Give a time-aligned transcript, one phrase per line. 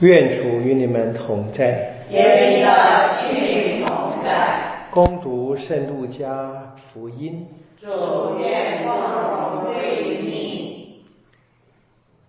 [0.00, 4.90] 愿主与你们同在，也与你的心灵同在。
[4.90, 7.46] 攻读圣路加福音。
[7.80, 11.04] 主愿光荣归于你。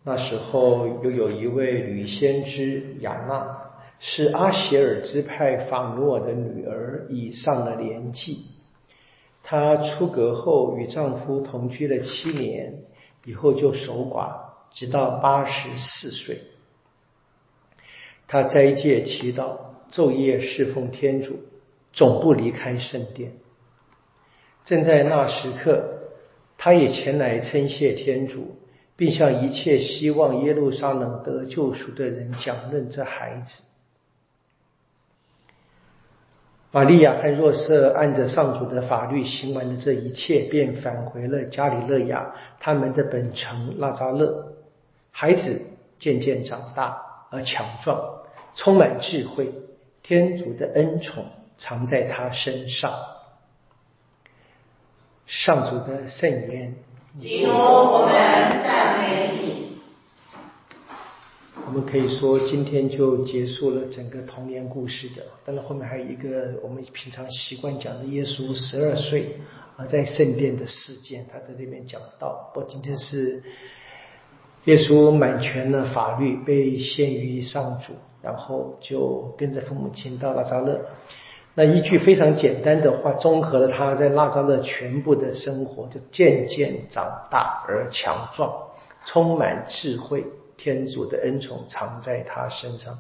[0.05, 3.57] 那时候，又有一位女先知雅娜，
[3.99, 8.45] 是阿歇尔支派法努尔的女儿，已上了年纪。
[9.43, 12.75] 她出阁后与丈夫同居了七年，
[13.25, 14.29] 以后就守寡，
[14.73, 16.39] 直到八十四岁。
[18.27, 19.57] 他斋戒祈祷，
[19.89, 21.39] 昼夜侍奉天主，
[21.93, 23.31] 总不离开圣殿。
[24.65, 25.83] 正在那时刻，
[26.57, 28.57] 他也前来称谢天主，
[28.97, 33.63] 并向一切希望耶路撒冷得救赎的人讲论这孩子。
[36.69, 44.53] 玛利亚和若瑟按着上主的法律行完了这一切，便返回了加里勒亚他们的本城拉扎勒。
[45.11, 45.61] 孩子
[45.97, 48.16] 渐渐长大而强壮。
[48.57, 49.53] 充满智慧，
[50.03, 51.25] 天主的恩宠
[51.57, 52.91] 藏在他身上。
[55.27, 56.75] 上主的圣言，
[57.47, 59.77] 我们赞美你。
[61.65, 65.21] 我们可以说，今天就结束了整个童年故事的。
[65.45, 69.39] 但是后面还有一个我们平常习惯讲的耶稣十二岁
[69.75, 72.49] 啊，在圣殿的事件，他在那边讲到。
[72.53, 73.43] 不过今天是
[74.67, 77.93] 耶稣满全了法律，被献于上主。
[78.19, 80.81] 然后就跟着父母亲到拉扎勒。
[81.53, 88.51] 那一句非常简单的话，综合了他在拉扎勒全部的生活，就渐渐长大而强壮，
[89.05, 90.25] 充满智慧，
[90.57, 92.99] 天主的恩宠藏在他身上。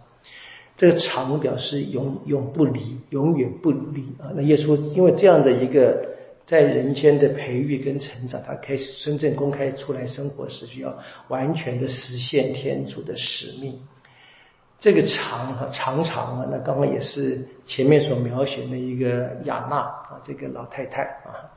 [0.77, 4.31] 这个常表示永永不离，永远不离啊。
[4.33, 6.07] 那耶稣因为这样的一个
[6.47, 13.77] 在人间的培育跟成长，他开始真正公开出来生活时，需要完全的实现天主的使命。
[14.79, 21.51] 这个长哈长长啊，那刚刚也是前面所描写的一个雅娜啊，这个老太太啊，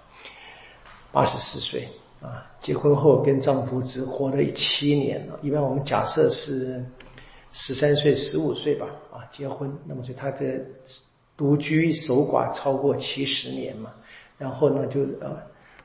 [1.13, 1.87] 八十四岁
[2.21, 5.39] 啊，结婚后跟丈夫只活了七年了。
[5.41, 6.85] 一般我们假设是
[7.53, 10.65] 十三岁、十五岁吧啊，结婚，那么就她这
[11.37, 13.93] 独居守寡超过七十年嘛，
[14.41, 15.37] 然后呢就呃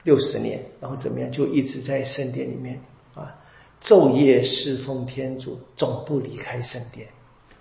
[0.03, 2.79] 六十年，然后怎么样就一直在圣殿里面
[3.13, 3.35] 啊，
[3.83, 7.07] 昼夜侍奉天主，总不离开圣殿。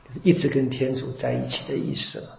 [0.06, 2.38] 就是一直跟天主在一起的意思了。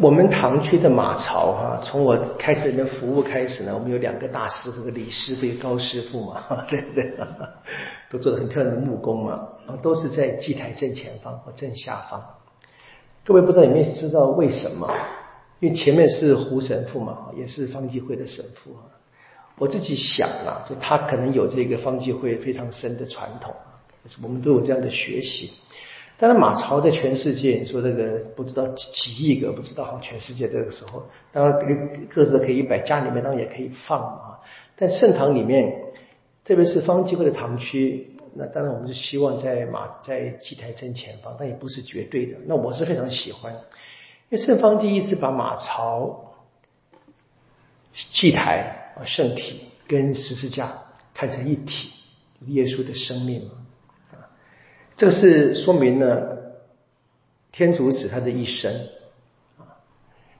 [0.00, 7.16] 我们堂区的马槽哈，从我开始里面服务开始呢，我们有两个大师傅，李师傅、高师傅嘛， 对不对？
[8.10, 9.48] 都做的很漂亮的木工嘛，
[9.82, 12.22] 都是在祭台正前方或正下方。
[13.24, 14.86] 各位不知道有没有知道为什么？
[15.60, 18.76] 因为前面是胡神父嘛，也是方济会的神父。
[19.56, 23.54] 我自己想啊，就他可能有这个方济会非常深的传统。
[24.22, 25.50] 我们都有这样的学习，
[26.18, 34.40] 当然马槽在全世界，你说这个不知道几亿个，不知道哈，全世界这个时候，当然个子可以摆，家里面当然也可以放啊。
[34.76, 35.72] 但圣堂里面，
[36.44, 42.38] 特别是方济会的堂区，那当然我们是希望在马在祭台正前方，但也不是绝对的。
[42.46, 46.34] 那我是非常喜欢，因为圣方济一次把马槽、
[47.92, 50.82] 祭台啊、圣体跟十字架
[51.14, 51.90] 看成一体，
[52.40, 53.52] 耶稣的生命嘛。
[54.12, 54.30] 啊
[54.96, 56.60] 这个是说明了
[57.50, 58.88] 天主子他的一生
[59.58, 59.78] 啊，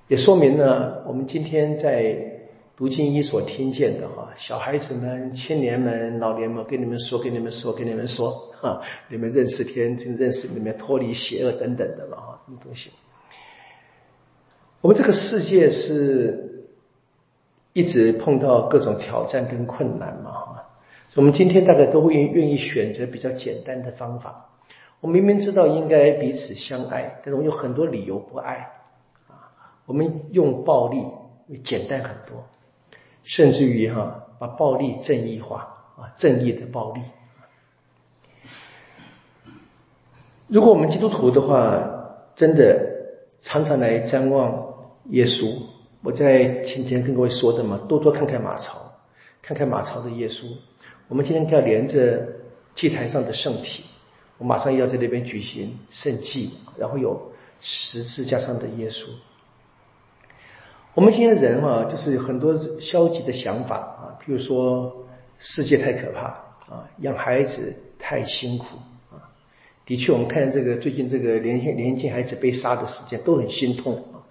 [0.09, 2.34] 也说明了我们今天在
[2.77, 12.91] 读经一所听见的哈，小孩子们、青年们、老年们，跟你们说，跟你们说，跟你们说哈，你们认识天，就认识里面脱离邪恶等等的了哈，什么东西？
[14.81, 16.69] 我们这个世界是
[17.73, 20.65] 一直碰到各种挑战跟困难嘛哈。
[21.15, 24.51] 我们今天大概都会愿意选择比较简单的方法。
[25.01, 28.57] 我明明知道应该彼此相爱，但是我有很多理由不爱
[29.29, 29.55] 啊。
[29.87, 30.99] 我们用暴力
[31.49, 32.45] 会简单很多，
[33.25, 37.01] 甚至于哈把暴力正义化啊，正义的暴力。
[40.47, 42.79] 如果我们基督徒的话，真的
[43.41, 44.75] 常常来瞻望
[45.11, 45.57] 耶稣。
[46.03, 48.93] 我在前天跟各位说的嘛，多多看看马槽，
[49.41, 50.47] 看看马槽的耶稣。
[51.09, 52.29] 我们今天要连着
[52.75, 53.85] 祭台上的圣体，
[54.37, 59.07] 我马上要在那边举行圣祭，然后有十字架上的耶稣。
[60.95, 65.05] 我们现在人啊，就是很多消极的想法啊，譬如说
[65.39, 66.27] 世界太可怕
[66.73, 68.79] 啊，养孩子太辛苦
[69.11, 69.19] 啊。
[69.85, 74.23] 的确，我们看这个最近这个年轻年轻孩子被杀的事件，都很心痛啊。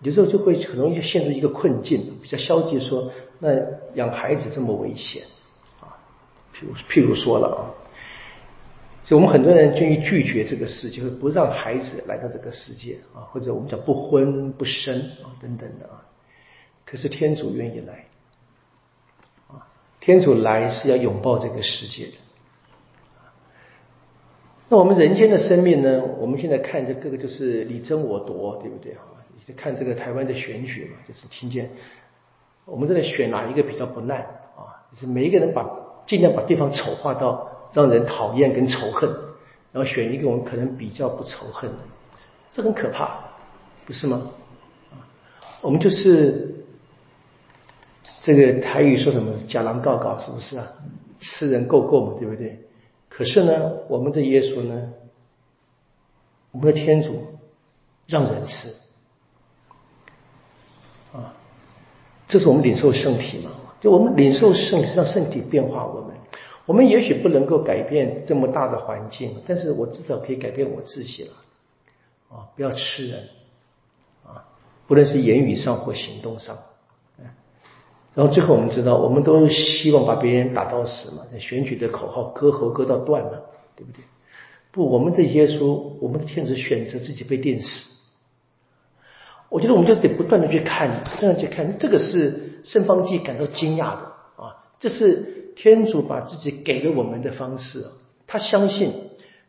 [0.00, 3.50] 有时候就会很容易陷入一个困境，比较消极说，那
[3.94, 5.22] 养孩子这么危险
[5.80, 5.94] 啊？
[6.52, 6.74] 譬如。
[6.74, 7.62] 譬如说了啊，
[9.04, 16.06] 所以我们很多人愿意拒绝这个世界，不让孩子来到这个世界啊，或者我们讲不婚不生啊等等的啊。
[16.84, 18.06] 可是天主愿意来
[19.48, 19.66] 啊，
[19.98, 22.12] 天主来是要拥抱这个世界的。
[24.68, 26.00] 那我们人间的生命呢？
[26.18, 29.02] 我们现在看这各个就是你争我夺，对不对啊？
[29.44, 31.68] 你看这个台湾的选举嘛，就是听见
[32.64, 34.20] 我们在选哪一个比较不难
[34.56, 34.86] 啊？
[34.92, 35.68] 就是每一个人把
[36.06, 39.10] 尽量把对方丑化到让人讨厌跟仇恨，
[39.72, 41.78] 然后选一个我们可能比较不仇恨的，
[42.52, 43.18] 这很可怕，
[43.86, 44.22] 不是吗？
[44.90, 45.00] 啊，
[45.62, 46.64] 我们就是
[48.22, 50.68] 这个台语说什么“假狼告告”，是不是啊？
[51.18, 52.58] 吃人够够嘛，对不对？
[53.08, 54.88] 可是呢，我们的耶稣呢，
[56.50, 57.26] 我们的天主
[58.06, 58.68] 让人吃
[61.12, 61.32] 啊。
[62.26, 63.50] 这是我们领受圣体嘛？
[63.80, 66.16] 就我们领受圣，让圣体变化我们。
[66.66, 71.30] 我们也许不能够改变这么大的环境，但是我至少可以改变我自己了。
[72.30, 73.28] 啊，不要吃人，
[74.24, 74.44] 啊，
[74.86, 76.56] 不论是言语上或行动上。
[78.14, 83.40] 然后最后我们知道，我们都希望把别人打到死嘛，选举的口号割喉割到断嘛，
[83.74, 84.04] 对不对？
[84.70, 87.86] 不，我们的耶稣，我们的天主选择自己被电死。
[89.48, 94.64] 我觉得我们就得不断的去看，不断的去看，这个是圣方济感到惊讶的啊！
[94.78, 97.86] 这是天主把自己给了我们的方式，
[98.26, 98.92] 他相信，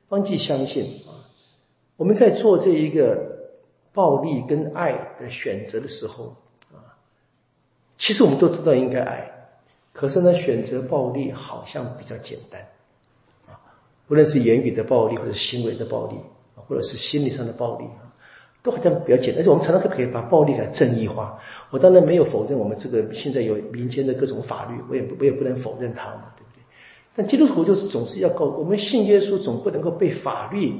[0.09, 1.29] 方济相信啊！
[1.97, 3.51] 我们在做这一个
[3.93, 6.35] 暴力跟爱的选择的时候
[6.71, 6.97] 啊，
[7.97, 9.49] 其实我们都知道应该爱，
[9.93, 12.67] 可是呢，选择暴力好像比较简单
[13.47, 13.59] 啊！
[14.09, 16.17] 无论是言语的暴力，或者行为的暴力，
[16.55, 17.85] 或者是心理上的暴力。
[18.63, 21.37] 都好像比较简单，而且我们常常可以把暴力给正义化。
[21.69, 26.63] 我当然没有否认我们这个现在有民间的各种法律，我也我也不能否认它嘛，对不对？
[27.13, 30.75] 但基督徒就是总是要告我们信耶稣，总不能够被法律、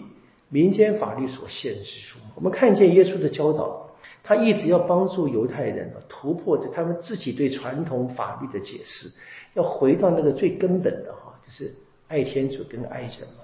[0.48, 2.20] 民间法律所限制住。
[2.36, 3.90] 我们看见耶稣的教导，
[4.24, 9.10] 他一直要帮助犹太人突破着他们自己对传统法律的解释，
[9.56, 11.76] 要回到那个最根本的哈，就是
[12.08, 13.44] 爱天主跟爱人嘛。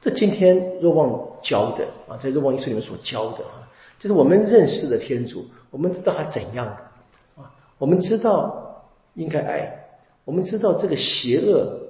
[0.00, 3.65] 这今天若望教的啊，在若望一书里面所教的啊。
[3.98, 7.50] 就是我们认识的天主，我们知道他怎样的啊？
[7.78, 8.84] 我们知道
[9.14, 9.86] 应该爱，
[10.24, 11.80] 我们知道这个邪恶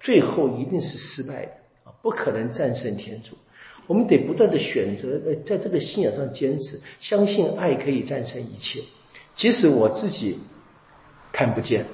[0.00, 1.52] 最后一定是失败的
[1.84, 3.36] 啊，不可能战胜天主。
[3.86, 8.80] 我们得不断的选择，呃，在这个信仰上坚持，相信爱可以战胜一切。
[9.36, 10.38] 即使我自己
[11.32, 11.84] 看不见，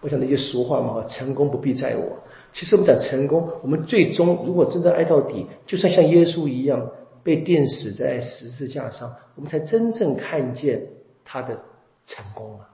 [0.00, 2.18] 我想那句俗话嘛，成功不必在我。
[2.52, 6.90] 其实我们讲成功，我们最终如果真的爱到底，就算像耶稣一样。
[7.28, 10.86] 被钉死在十字架上，我们才真正看见
[11.26, 11.62] 他的
[12.06, 12.64] 成功啊！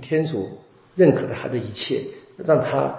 [0.00, 0.48] 天主
[0.94, 2.02] 认可了他的一切，
[2.38, 2.98] 让他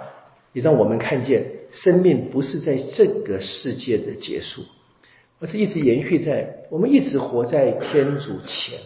[0.52, 4.62] 也让我们看见，生命不是在这个世界的结束，
[5.40, 8.78] 而是一直延续在我们一直活在天主前。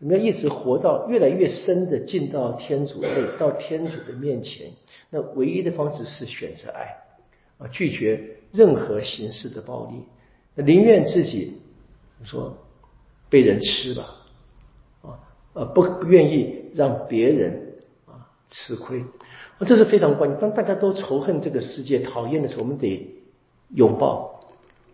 [0.00, 3.08] 我们要一直活到越来越深的进到天主内，
[3.38, 4.68] 到天主的面前。
[5.10, 6.96] 那唯一的方式是选择爱
[7.58, 10.04] 啊，拒绝任何形式的暴力。
[10.56, 11.58] 宁愿自己
[12.24, 12.56] 说
[13.30, 14.16] 被人吃吧，
[15.02, 15.18] 啊，
[15.54, 17.74] 呃，不不愿意让别人
[18.06, 19.02] 啊吃亏，
[19.66, 20.38] 这是非常关键。
[20.38, 23.10] 当大家都仇恨这个世界、讨厌的时候，我们得
[23.74, 24.40] 拥抱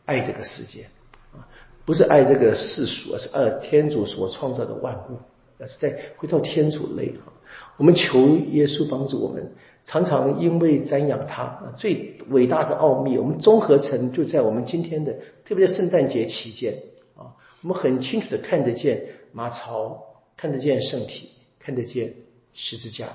[0.05, 0.87] 爱这个世界
[1.33, 1.49] 啊，
[1.85, 5.19] 不是爱这个世俗，而是爱天主所创造的万物，
[5.59, 7.33] 而是在回到天主内哈。
[7.77, 9.53] 我们求耶稣帮助我们。
[9.89, 15.17] 常常因为瞻仰他最伟大的奥秘，我们综合成就在我们今天的，
[15.47, 16.75] 特别在圣诞节期间
[17.17, 19.03] 啊，我们很清楚的看得见
[19.33, 20.05] 马槽，
[20.37, 22.13] 看得见圣体，看得见
[22.53, 23.09] 十字架。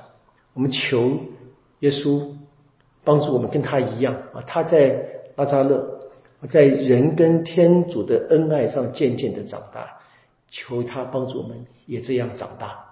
[0.56, 1.20] 我们求
[1.82, 2.32] 耶稣
[3.04, 5.00] 帮助我们跟他一样啊，他在
[5.36, 6.00] 拉扎勒，
[6.50, 10.00] 在人跟天主的恩爱上渐渐的长大，
[10.50, 12.83] 求他帮助我们也这样长大。